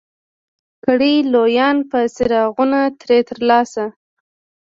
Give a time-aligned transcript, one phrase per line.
[0.85, 3.85] کړي لویان به څراغونه ترې ترلاسه